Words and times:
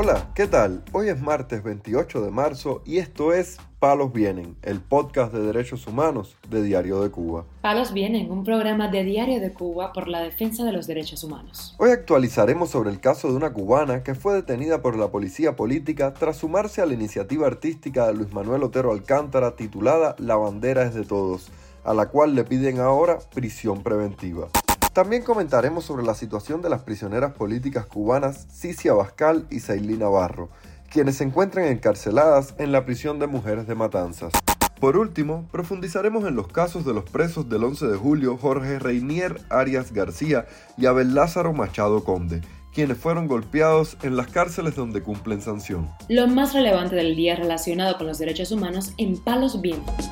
Hola, 0.00 0.30
¿qué 0.32 0.46
tal? 0.46 0.84
Hoy 0.92 1.08
es 1.08 1.20
martes 1.20 1.64
28 1.64 2.22
de 2.22 2.30
marzo 2.30 2.82
y 2.86 2.98
esto 2.98 3.32
es 3.32 3.56
Palos 3.80 4.12
Vienen, 4.12 4.56
el 4.62 4.80
podcast 4.80 5.32
de 5.32 5.42
derechos 5.42 5.88
humanos 5.88 6.36
de 6.48 6.62
Diario 6.62 7.00
de 7.00 7.10
Cuba. 7.10 7.46
Palos 7.62 7.92
Vienen, 7.92 8.30
un 8.30 8.44
programa 8.44 8.86
de 8.86 9.02
Diario 9.02 9.40
de 9.40 9.52
Cuba 9.52 9.92
por 9.92 10.06
la 10.06 10.20
defensa 10.20 10.62
de 10.62 10.70
los 10.70 10.86
derechos 10.86 11.24
humanos. 11.24 11.74
Hoy 11.80 11.90
actualizaremos 11.90 12.70
sobre 12.70 12.90
el 12.90 13.00
caso 13.00 13.26
de 13.26 13.34
una 13.34 13.52
cubana 13.52 14.04
que 14.04 14.14
fue 14.14 14.34
detenida 14.34 14.82
por 14.82 14.96
la 14.96 15.08
policía 15.08 15.56
política 15.56 16.14
tras 16.14 16.36
sumarse 16.36 16.80
a 16.80 16.86
la 16.86 16.94
iniciativa 16.94 17.48
artística 17.48 18.06
de 18.06 18.14
Luis 18.14 18.32
Manuel 18.32 18.62
Otero 18.62 18.92
Alcántara 18.92 19.56
titulada 19.56 20.14
La 20.20 20.36
bandera 20.36 20.84
es 20.84 20.94
de 20.94 21.02
todos, 21.02 21.48
a 21.82 21.92
la 21.92 22.06
cual 22.06 22.36
le 22.36 22.44
piden 22.44 22.78
ahora 22.78 23.18
prisión 23.34 23.82
preventiva. 23.82 24.46
También 24.92 25.22
comentaremos 25.22 25.84
sobre 25.84 26.04
la 26.04 26.14
situación 26.14 26.62
de 26.62 26.70
las 26.70 26.82
prisioneras 26.82 27.32
políticas 27.32 27.86
cubanas 27.86 28.46
Cicia 28.50 28.94
Bascal 28.94 29.46
y 29.50 29.60
Sailí 29.60 29.96
Navarro, 29.96 30.48
quienes 30.90 31.16
se 31.16 31.24
encuentran 31.24 31.66
encarceladas 31.66 32.54
en 32.58 32.72
la 32.72 32.84
prisión 32.84 33.18
de 33.18 33.26
mujeres 33.26 33.66
de 33.66 33.74
Matanzas. 33.74 34.32
Por 34.80 34.96
último, 34.96 35.46
profundizaremos 35.50 36.24
en 36.24 36.36
los 36.36 36.48
casos 36.48 36.84
de 36.84 36.94
los 36.94 37.04
presos 37.04 37.48
del 37.48 37.64
11 37.64 37.88
de 37.88 37.96
julio 37.96 38.36
Jorge 38.36 38.78
Reinier 38.78 39.40
Arias 39.50 39.92
García 39.92 40.46
y 40.76 40.86
Abel 40.86 41.14
Lázaro 41.14 41.52
Machado 41.52 42.04
Conde, 42.04 42.42
quienes 42.72 42.96
fueron 42.96 43.26
golpeados 43.26 43.96
en 44.02 44.16
las 44.16 44.28
cárceles 44.28 44.76
donde 44.76 45.02
cumplen 45.02 45.42
sanción. 45.42 45.90
Lo 46.08 46.28
más 46.28 46.54
relevante 46.54 46.94
del 46.94 47.16
día 47.16 47.34
relacionado 47.34 47.98
con 47.98 48.06
los 48.06 48.18
derechos 48.18 48.52
humanos 48.52 48.92
en 48.98 49.18
Palos 49.18 49.60
Vientos. 49.60 50.10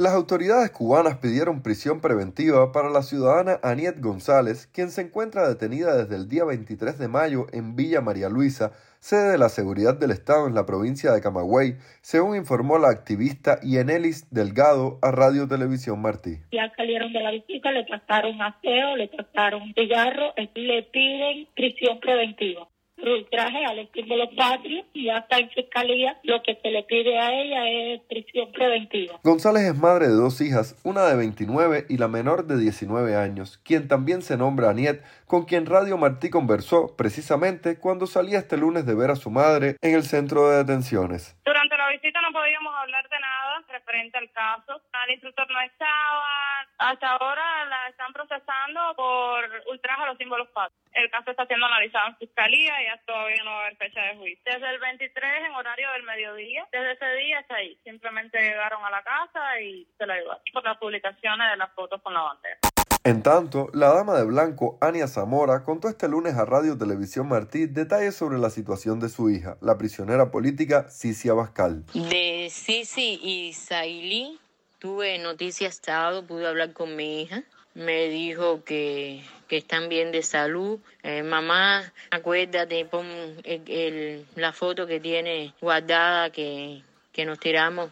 Las 0.00 0.14
autoridades 0.14 0.70
cubanas 0.70 1.18
pidieron 1.18 1.62
prisión 1.62 2.00
preventiva 2.00 2.72
para 2.72 2.88
la 2.88 3.02
ciudadana 3.02 3.60
Aniet 3.62 4.00
González, 4.00 4.66
quien 4.72 4.90
se 4.90 5.02
encuentra 5.02 5.46
detenida 5.46 5.94
desde 5.94 6.16
el 6.16 6.26
día 6.26 6.46
23 6.46 6.98
de 6.98 7.06
mayo 7.06 7.48
en 7.52 7.76
Villa 7.76 8.00
María 8.00 8.30
Luisa, 8.30 8.72
sede 8.98 9.32
de 9.32 9.36
la 9.36 9.50
Seguridad 9.50 9.94
del 9.94 10.12
Estado 10.12 10.46
en 10.46 10.54
la 10.54 10.64
provincia 10.64 11.12
de 11.12 11.20
Camagüey, 11.20 11.76
según 12.00 12.34
informó 12.34 12.78
la 12.78 12.88
activista 12.88 13.60
Yenelis 13.60 14.26
Delgado 14.30 14.98
a 15.02 15.10
Radio 15.10 15.46
Televisión 15.46 16.00
Martí. 16.00 16.38
Ya 16.50 16.72
salieron 16.76 17.12
de 17.12 17.20
la 17.20 17.32
visita, 17.32 17.70
le 17.70 17.84
trataron 17.84 18.40
aseo, 18.40 18.96
le 18.96 19.08
trataron 19.08 19.74
cigarro, 19.74 20.32
le 20.54 20.82
piden 20.84 21.46
prisión 21.54 22.00
preventiva 22.00 22.69
ultraje 23.08 23.64
al 23.64 23.88
patrio 24.36 24.84
y 24.92 25.08
hasta 25.08 25.38
en 25.38 25.50
fiscalía 25.50 26.18
lo 26.22 26.42
que 26.42 26.58
se 26.62 26.70
le 26.70 26.82
pide 26.84 27.18
a 27.18 27.32
ella 27.32 27.68
es 27.68 28.00
prisión 28.08 28.52
preventiva. 28.52 29.18
González 29.22 29.62
es 29.64 29.76
madre 29.76 30.08
de 30.08 30.14
dos 30.14 30.40
hijas, 30.40 30.76
una 30.84 31.04
de 31.04 31.16
29 31.16 31.86
y 31.88 31.96
la 31.98 32.08
menor 32.08 32.46
de 32.46 32.58
19 32.58 33.16
años, 33.16 33.58
quien 33.64 33.88
también 33.88 34.22
se 34.22 34.36
nombra 34.36 34.70
Aniet, 34.70 35.02
con 35.26 35.44
quien 35.44 35.66
Radio 35.66 35.96
Martí 35.96 36.30
conversó 36.30 36.96
precisamente 36.96 37.78
cuando 37.78 38.06
salía 38.06 38.38
este 38.38 38.56
lunes 38.56 38.86
de 38.86 38.94
ver 38.94 39.10
a 39.10 39.16
su 39.16 39.30
madre 39.30 39.76
en 39.80 39.94
el 39.94 40.02
centro 40.02 40.50
de 40.50 40.58
detenciones. 40.58 41.36
Durante 41.44 41.76
visita 41.90 42.20
no 42.20 42.32
podíamos 42.32 42.74
hablar 42.74 43.08
de 43.08 43.18
nada 43.18 43.62
referente 43.68 44.18
al 44.18 44.30
caso. 44.32 44.80
El 45.06 45.12
instructor 45.12 45.50
no 45.50 45.60
estaba. 45.60 46.66
Hasta 46.78 47.12
ahora 47.12 47.64
la 47.66 47.88
están 47.88 48.12
procesando 48.12 48.94
por 48.96 49.44
ultraje 49.70 50.02
a 50.02 50.06
los 50.06 50.18
símbolos 50.18 50.48
patrios. 50.50 50.80
El 50.92 51.10
caso 51.10 51.30
está 51.30 51.46
siendo 51.46 51.66
analizado 51.66 52.08
en 52.08 52.16
fiscalía 52.16 52.82
y 52.82 52.86
ya 52.86 52.96
todavía 53.04 53.42
no 53.44 53.50
va 53.50 53.58
a 53.58 53.60
haber 53.62 53.76
fecha 53.76 54.02
de 54.02 54.16
juicio. 54.16 54.42
Desde 54.44 54.70
el 54.70 54.78
23 54.78 55.44
en 55.46 55.54
horario 55.54 55.90
del 55.92 56.02
mediodía, 56.04 56.66
desde 56.72 56.92
ese 56.92 57.14
día 57.16 57.40
está 57.40 57.56
ahí. 57.56 57.76
Simplemente 57.84 58.40
llegaron 58.40 58.84
a 58.84 58.90
la 58.90 59.02
casa 59.02 59.60
y 59.60 59.86
se 59.98 60.06
la 60.06 60.16
llevaron 60.16 60.42
por 60.52 60.64
las 60.64 60.78
publicaciones 60.78 61.50
de 61.50 61.56
las 61.56 61.72
fotos 61.72 62.00
con 62.02 62.14
la 62.14 62.22
bandera. 62.22 62.59
En 63.02 63.22
tanto, 63.22 63.70
la 63.72 63.94
dama 63.94 64.18
de 64.18 64.24
blanco, 64.24 64.76
Ania 64.80 65.08
Zamora, 65.08 65.64
contó 65.64 65.88
este 65.88 66.06
lunes 66.06 66.34
a 66.34 66.44
Radio 66.44 66.76
Televisión 66.76 67.28
Martí 67.28 67.66
detalles 67.66 68.14
sobre 68.14 68.38
la 68.38 68.50
situación 68.50 69.00
de 69.00 69.08
su 69.08 69.30
hija, 69.30 69.56
la 69.62 69.78
prisionera 69.78 70.30
política 70.30 70.88
Cicia 70.90 71.32
Bascal. 71.32 71.84
De 71.94 72.48
Cici 72.50 73.18
y 73.22 73.54
Sailí 73.54 74.38
tuve 74.78 75.18
noticias 75.18 75.80
sábado, 75.82 76.26
pude 76.26 76.46
hablar 76.46 76.72
con 76.74 76.94
mi 76.94 77.22
hija 77.22 77.42
me 77.74 78.08
dijo 78.08 78.64
que, 78.64 79.22
que 79.48 79.58
están 79.58 79.88
bien 79.88 80.12
de 80.12 80.22
salud. 80.22 80.80
Eh, 81.02 81.22
mamá, 81.22 81.92
acuérdate, 82.10 82.84
pon 82.84 83.06
el, 83.44 84.26
la 84.34 84.52
foto 84.52 84.86
que 84.86 85.00
tiene 85.00 85.54
guardada 85.60 86.30
que, 86.30 86.82
que 87.12 87.24
nos 87.24 87.38
tiramos, 87.38 87.90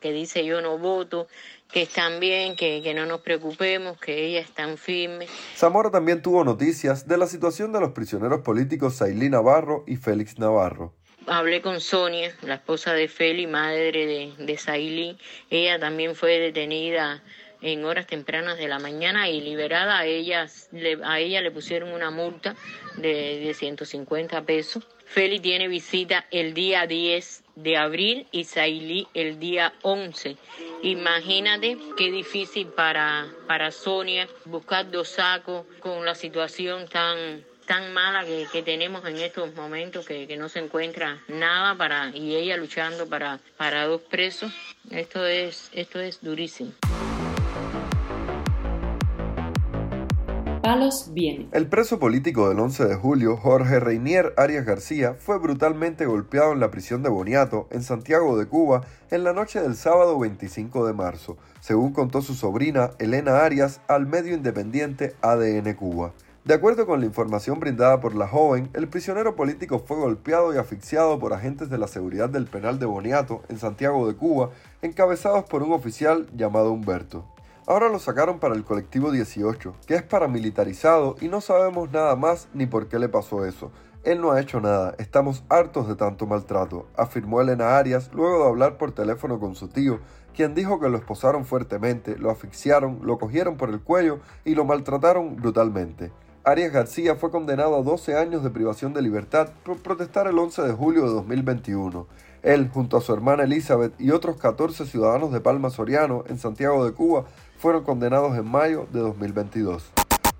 que 0.00 0.12
dice 0.12 0.44
yo 0.44 0.60
no 0.60 0.78
voto, 0.78 1.28
que 1.70 1.82
están 1.82 2.20
bien, 2.20 2.56
que, 2.56 2.80
que 2.82 2.94
no 2.94 3.06
nos 3.06 3.20
preocupemos, 3.20 3.98
que 3.98 4.26
ellas 4.26 4.44
están 4.44 4.78
firmes. 4.78 5.30
Zamora 5.56 5.90
también 5.90 6.22
tuvo 6.22 6.44
noticias 6.44 7.06
de 7.06 7.18
la 7.18 7.26
situación 7.26 7.72
de 7.72 7.80
los 7.80 7.92
prisioneros 7.92 8.40
políticos 8.40 8.96
Sailí 8.96 9.28
Navarro 9.28 9.84
y 9.86 9.96
Félix 9.96 10.38
Navarro 10.38 10.94
hablé 11.26 11.60
con 11.60 11.80
Sonia, 11.80 12.34
la 12.42 12.54
esposa 12.54 12.92
de 12.92 13.08
Feli, 13.08 13.46
madre 13.46 14.06
de, 14.06 14.32
de 14.38 15.16
Ella 15.50 15.78
también 15.78 16.14
fue 16.14 16.38
detenida 16.38 17.22
en 17.62 17.84
horas 17.84 18.06
tempranas 18.06 18.58
de 18.58 18.68
la 18.68 18.78
mañana 18.78 19.28
y 19.28 19.40
liberada. 19.40 19.98
A 19.98 20.06
ella 20.06 20.46
le, 20.72 20.98
a 21.04 21.18
ella 21.18 21.40
le 21.40 21.50
pusieron 21.50 21.92
una 21.92 22.10
multa 22.10 22.54
de, 22.96 23.40
de 23.40 23.54
150 23.54 24.42
pesos. 24.42 24.86
Feli 25.04 25.40
tiene 25.40 25.68
visita 25.68 26.26
el 26.30 26.52
día 26.52 26.86
10 26.86 27.44
de 27.56 27.76
abril 27.76 28.26
y 28.32 28.44
Sailí 28.44 29.08
el 29.14 29.38
día 29.38 29.72
11. 29.82 30.36
Imagínate 30.86 31.76
qué 31.96 32.12
difícil 32.12 32.68
para, 32.68 33.26
para 33.48 33.72
Sonia 33.72 34.28
buscar 34.44 34.88
dos 34.88 35.08
sacos 35.08 35.66
con 35.80 36.04
la 36.04 36.14
situación 36.14 36.86
tan 36.86 37.44
tan 37.66 37.92
mala 37.92 38.24
que, 38.24 38.46
que, 38.52 38.62
tenemos 38.62 39.04
en 39.04 39.16
estos 39.16 39.52
momentos 39.56 40.06
que, 40.06 40.28
que, 40.28 40.36
no 40.36 40.48
se 40.48 40.60
encuentra 40.60 41.20
nada 41.26 41.74
para 41.74 42.10
y 42.14 42.36
ella 42.36 42.56
luchando 42.56 43.08
para 43.08 43.40
para 43.56 43.86
dos 43.86 44.00
presos. 44.02 44.52
Esto 44.88 45.26
es 45.26 45.70
esto 45.72 45.98
es 45.98 46.22
durísimo 46.22 46.70
El 51.52 51.68
preso 51.68 52.00
político 52.00 52.48
del 52.48 52.58
11 52.58 52.86
de 52.86 52.96
julio, 52.96 53.36
Jorge 53.36 53.78
Reinier 53.78 54.34
Arias 54.36 54.66
García, 54.66 55.14
fue 55.14 55.38
brutalmente 55.38 56.06
golpeado 56.06 56.52
en 56.52 56.58
la 56.58 56.72
prisión 56.72 57.04
de 57.04 57.08
Boniato, 57.08 57.68
en 57.70 57.84
Santiago 57.84 58.36
de 58.36 58.46
Cuba, 58.46 58.82
en 59.12 59.22
la 59.22 59.32
noche 59.32 59.60
del 59.60 59.76
sábado 59.76 60.18
25 60.18 60.84
de 60.86 60.92
marzo, 60.92 61.36
según 61.60 61.92
contó 61.92 62.20
su 62.20 62.34
sobrina 62.34 62.90
Elena 62.98 63.44
Arias 63.44 63.80
al 63.86 64.06
medio 64.06 64.34
independiente 64.34 65.14
ADN 65.22 65.72
Cuba. 65.74 66.12
De 66.44 66.54
acuerdo 66.54 66.84
con 66.84 66.98
la 66.98 67.06
información 67.06 67.60
brindada 67.60 68.00
por 68.00 68.16
la 68.16 68.26
joven, 68.26 68.68
el 68.72 68.88
prisionero 68.88 69.36
político 69.36 69.78
fue 69.78 69.96
golpeado 69.96 70.52
y 70.52 70.58
asfixiado 70.58 71.18
por 71.20 71.32
agentes 71.32 71.70
de 71.70 71.78
la 71.78 71.86
seguridad 71.86 72.28
del 72.28 72.46
penal 72.46 72.80
de 72.80 72.86
Boniato, 72.86 73.42
en 73.48 73.58
Santiago 73.58 74.08
de 74.08 74.16
Cuba, 74.16 74.50
encabezados 74.82 75.44
por 75.44 75.62
un 75.62 75.72
oficial 75.72 76.26
llamado 76.36 76.72
Humberto. 76.72 77.24
Ahora 77.68 77.88
lo 77.88 77.98
sacaron 77.98 78.38
para 78.38 78.54
el 78.54 78.62
colectivo 78.62 79.10
18, 79.10 79.74
que 79.88 79.96
es 79.96 80.02
paramilitarizado 80.04 81.16
y 81.20 81.26
no 81.26 81.40
sabemos 81.40 81.90
nada 81.90 82.14
más 82.14 82.48
ni 82.54 82.66
por 82.66 82.86
qué 82.86 83.00
le 83.00 83.08
pasó 83.08 83.44
eso. 83.44 83.72
Él 84.04 84.20
no 84.20 84.30
ha 84.30 84.40
hecho 84.40 84.60
nada, 84.60 84.94
estamos 84.98 85.42
hartos 85.48 85.88
de 85.88 85.96
tanto 85.96 86.28
maltrato, 86.28 86.86
afirmó 86.96 87.40
Elena 87.40 87.76
Arias 87.76 88.12
luego 88.14 88.38
de 88.44 88.48
hablar 88.50 88.78
por 88.78 88.92
teléfono 88.92 89.40
con 89.40 89.56
su 89.56 89.66
tío, 89.66 89.98
quien 90.32 90.54
dijo 90.54 90.78
que 90.78 90.88
lo 90.88 90.96
esposaron 90.96 91.44
fuertemente, 91.44 92.16
lo 92.16 92.30
asfixiaron, 92.30 93.00
lo 93.02 93.18
cogieron 93.18 93.56
por 93.56 93.70
el 93.70 93.80
cuello 93.80 94.20
y 94.44 94.54
lo 94.54 94.64
maltrataron 94.64 95.34
brutalmente. 95.34 96.12
Arias 96.48 96.72
García 96.72 97.16
fue 97.16 97.32
condenado 97.32 97.74
a 97.74 97.82
12 97.82 98.16
años 98.16 98.44
de 98.44 98.50
privación 98.50 98.94
de 98.94 99.02
libertad 99.02 99.48
por 99.64 99.78
protestar 99.78 100.28
el 100.28 100.38
11 100.38 100.62
de 100.62 100.72
julio 100.74 101.02
de 101.02 101.08
2021. 101.08 102.06
Él, 102.44 102.70
junto 102.72 102.96
a 102.96 103.00
su 103.00 103.12
hermana 103.12 103.42
Elizabeth 103.42 104.00
y 104.00 104.12
otros 104.12 104.36
14 104.36 104.86
ciudadanos 104.86 105.32
de 105.32 105.40
Palma 105.40 105.70
Soriano, 105.70 106.22
en 106.28 106.38
Santiago 106.38 106.84
de 106.84 106.92
Cuba, 106.92 107.24
fueron 107.58 107.82
condenados 107.82 108.38
en 108.38 108.46
mayo 108.46 108.86
de 108.92 109.00
2022. 109.00 109.90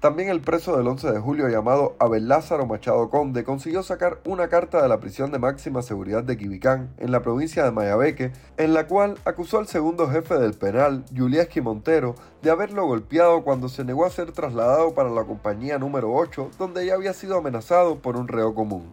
También 0.01 0.29
el 0.29 0.43
preso 0.43 0.77
del 0.77 0.87
11 0.87 1.11
de 1.11 1.21
julio 1.21 1.49
llamado 1.49 1.97
Abel 1.99 2.29
Lázaro 2.29 2.67
Machado 2.67 3.09
Conde 3.09 3.45
consiguió 3.45 3.83
sacar 3.83 4.21
una 4.27 4.49
carta 4.49 4.83
de 4.83 4.89
la 4.89 5.01
prisión 5.01 5.33
de 5.33 5.39
máxima 5.39 5.81
seguridad 5.81 6.23
de 6.23 6.37
Quibicán, 6.37 6.91
en 6.99 7.13
la 7.13 7.23
provincia 7.23 7.65
de 7.65 7.71
Mayabeque, 7.71 8.31
en 8.59 8.75
la 8.75 8.87
cual 8.87 9.17
acusó 9.25 9.59
al 9.59 9.69
segundo 9.69 10.07
jefe 10.09 10.35
del 10.39 10.53
penal, 10.53 11.07
Julieski 11.17 11.63
Montero, 11.63 12.15
de 12.43 12.51
haberlo 12.51 12.87
golpeado 12.87 13.43
cuando 13.43 13.71
se 13.71 13.85
negó 13.85 14.05
a 14.05 14.11
ser 14.11 14.33
trasladado 14.33 14.95
para 14.95 15.09
la 15.09 15.25
compañía 15.25 15.79
número 15.79 16.13
8, 16.13 16.51
donde 16.59 16.85
ya 16.85 16.95
había 16.95 17.15
sido 17.15 17.39
amenazado 17.39 17.99
por 18.01 18.19
un 18.19 18.29
reo 18.29 18.55
común. 18.55 18.93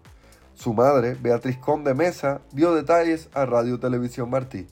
Su 0.54 0.74
madre, 0.74 1.18
Beatriz 1.20 1.58
Conde 1.58 1.94
Mesa, 1.94 2.40
dio 2.54 2.74
detalles 2.74 3.30
a 3.34 3.46
Radio 3.46 3.78
Televisión 3.78 4.30
Martí 4.30 4.68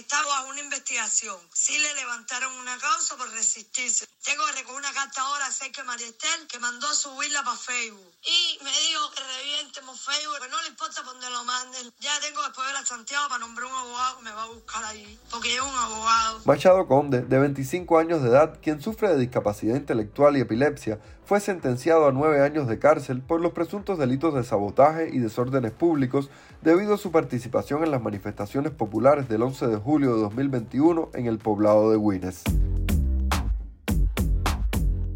estaba 0.00 0.26
bajo 0.26 0.48
una 0.50 0.60
investigación. 0.60 1.36
Sí 1.52 1.78
le 1.78 1.94
levantaron 1.94 2.52
una 2.54 2.76
causa 2.78 3.16
por 3.16 3.30
resistirse. 3.30 4.06
Tengo 4.24 4.44
que 4.46 4.52
recoger 4.52 4.76
una 4.76 4.92
carta 4.92 5.22
ahora 5.22 5.46
a 5.46 5.72
que 5.72 5.82
María 5.84 6.06
Estel 6.06 6.46
que 6.48 6.58
mandó 6.58 6.86
a 6.86 6.94
subirla 6.94 7.42
para 7.42 7.56
Facebook. 7.56 8.12
Y 8.22 8.58
me 8.64 8.70
dijo 8.70 9.10
que 9.14 9.20
revientemos 9.38 10.00
Facebook, 10.00 10.40
que 10.42 10.48
no 10.48 10.62
le 10.62 10.68
importa 10.68 11.02
por 11.02 11.12
donde 11.12 11.30
lo 11.30 11.44
manden. 11.44 11.92
Ya 12.00 12.18
tengo 12.20 12.42
después 12.42 12.66
de 12.66 12.72
la 12.72 12.84
Santiago 12.84 13.28
para 13.28 13.40
nombrar 13.40 13.66
un 13.66 13.76
abogado 13.76 14.18
que 14.18 14.24
me 14.24 14.32
va 14.32 14.42
a 14.42 14.46
buscar 14.46 14.84
ahí, 14.84 15.18
porque 15.30 15.54
es 15.54 15.60
un 15.60 15.74
abogado. 15.74 16.40
Machado 16.44 16.86
Conde, 16.86 17.22
de 17.22 17.38
25 17.38 17.98
años 17.98 18.22
de 18.22 18.28
edad, 18.28 18.58
quien 18.62 18.80
sufre 18.80 19.08
de 19.08 19.18
discapacidad 19.18 19.76
intelectual 19.76 20.36
y 20.36 20.40
epilepsia, 20.40 20.98
fue 21.24 21.38
sentenciado 21.38 22.08
a 22.08 22.12
nueve 22.12 22.42
años 22.42 22.66
de 22.66 22.80
cárcel 22.80 23.22
por 23.22 23.40
los 23.40 23.52
presuntos 23.52 23.98
delitos 23.98 24.34
de 24.34 24.42
sabotaje 24.42 25.10
y 25.12 25.18
desórdenes 25.18 25.70
públicos 25.70 26.28
debido 26.60 26.94
a 26.94 26.98
su 26.98 27.12
participación 27.12 27.84
en 27.84 27.92
las 27.92 28.02
manifestaciones 28.02 28.72
populares 28.72 29.28
del 29.28 29.42
11 29.42 29.68
de 29.68 29.76
julio 29.76 29.89
de 29.98 30.06
2021 30.06 31.10
en 31.14 31.26
el 31.26 31.38
poblado 31.38 31.90
de 31.90 31.98
Guines. 31.98 32.44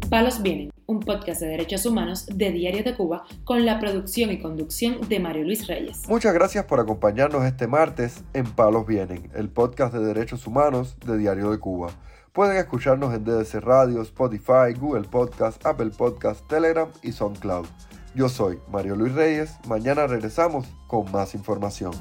Palos 0.09 0.41
Vienen, 0.41 0.71
un 0.85 0.99
podcast 0.99 1.39
de 1.41 1.47
derechos 1.47 1.85
humanos 1.85 2.25
de 2.25 2.51
Diario 2.51 2.83
de 2.83 2.93
Cuba 2.93 3.23
con 3.45 3.65
la 3.65 3.79
producción 3.79 4.31
y 4.31 4.39
conducción 4.39 4.99
de 5.07 5.19
Mario 5.21 5.45
Luis 5.45 5.65
Reyes. 5.67 6.07
Muchas 6.09 6.33
gracias 6.33 6.65
por 6.65 6.81
acompañarnos 6.81 7.45
este 7.45 7.67
martes 7.67 8.23
en 8.33 8.45
Palos 8.45 8.85
Vienen, 8.85 9.31
el 9.33 9.49
podcast 9.49 9.93
de 9.93 10.03
derechos 10.03 10.45
humanos 10.45 10.97
de 11.05 11.17
Diario 11.17 11.51
de 11.51 11.57
Cuba. 11.57 11.91
Pueden 12.33 12.57
escucharnos 12.57 13.13
en 13.13 13.23
DDC 13.23 13.61
Radio, 13.61 14.01
Spotify, 14.01 14.73
Google 14.77 15.07
Podcast, 15.07 15.65
Apple 15.65 15.91
Podcast, 15.97 16.45
Telegram 16.49 16.89
y 17.01 17.13
SoundCloud. 17.13 17.65
Yo 18.13 18.27
soy 18.27 18.59
Mario 18.69 18.97
Luis 18.97 19.13
Reyes. 19.13 19.55
Mañana 19.67 20.05
regresamos 20.05 20.67
con 20.87 21.09
más 21.13 21.33
información. 21.33 21.93